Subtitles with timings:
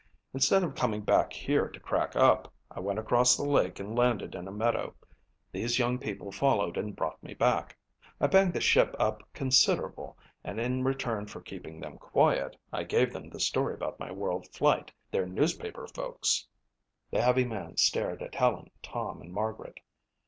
[0.33, 4.33] Instead of coming back here to crack up I went across the lake and landed
[4.33, 4.95] in a meadow.
[5.51, 7.77] These young people followed and brought me back.
[8.19, 13.13] I banged the ship up considerable and in return for keeping them quiet, I gave
[13.13, 14.91] them the story about my world flight.
[15.11, 16.47] They're newspaper folks."
[17.11, 19.81] The heavy man stared at Helen, Tom and Margaret.